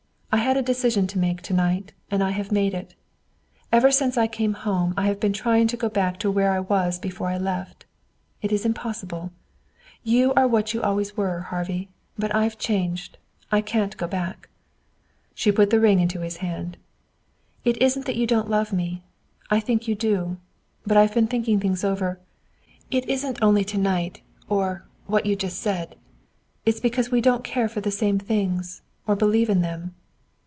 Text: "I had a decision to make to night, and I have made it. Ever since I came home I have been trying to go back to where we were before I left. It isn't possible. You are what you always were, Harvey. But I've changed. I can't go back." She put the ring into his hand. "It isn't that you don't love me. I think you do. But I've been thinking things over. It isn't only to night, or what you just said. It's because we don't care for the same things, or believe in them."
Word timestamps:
"I 0.33 0.37
had 0.37 0.55
a 0.55 0.61
decision 0.61 1.07
to 1.07 1.19
make 1.19 1.41
to 1.41 1.53
night, 1.53 1.91
and 2.09 2.23
I 2.23 2.29
have 2.29 2.53
made 2.53 2.73
it. 2.73 2.95
Ever 3.69 3.91
since 3.91 4.17
I 4.17 4.27
came 4.27 4.53
home 4.53 4.93
I 4.95 5.07
have 5.07 5.19
been 5.19 5.33
trying 5.33 5.67
to 5.67 5.75
go 5.75 5.89
back 5.89 6.17
to 6.19 6.31
where 6.31 6.53
we 6.61 6.67
were 6.69 6.91
before 7.01 7.27
I 7.27 7.37
left. 7.37 7.85
It 8.41 8.49
isn't 8.53 8.73
possible. 8.75 9.33
You 10.05 10.33
are 10.35 10.47
what 10.47 10.73
you 10.73 10.81
always 10.81 11.17
were, 11.17 11.41
Harvey. 11.41 11.89
But 12.17 12.33
I've 12.33 12.57
changed. 12.57 13.17
I 13.51 13.59
can't 13.59 13.97
go 13.97 14.07
back." 14.07 14.47
She 15.35 15.51
put 15.51 15.69
the 15.69 15.81
ring 15.81 15.99
into 15.99 16.21
his 16.21 16.37
hand. 16.37 16.77
"It 17.65 17.81
isn't 17.81 18.05
that 18.05 18.15
you 18.15 18.25
don't 18.25 18.49
love 18.49 18.71
me. 18.71 19.03
I 19.49 19.59
think 19.59 19.85
you 19.85 19.95
do. 19.95 20.37
But 20.87 20.95
I've 20.95 21.13
been 21.13 21.27
thinking 21.27 21.59
things 21.59 21.83
over. 21.83 22.21
It 22.89 23.07
isn't 23.09 23.43
only 23.43 23.65
to 23.65 23.77
night, 23.77 24.21
or 24.47 24.85
what 25.07 25.25
you 25.25 25.35
just 25.35 25.59
said. 25.59 25.97
It's 26.65 26.79
because 26.79 27.11
we 27.11 27.19
don't 27.19 27.43
care 27.43 27.67
for 27.67 27.81
the 27.81 27.91
same 27.91 28.17
things, 28.17 28.81
or 29.05 29.17
believe 29.17 29.49
in 29.49 29.61
them." 29.61 29.93